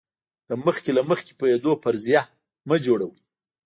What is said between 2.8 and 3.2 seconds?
جوړوئ.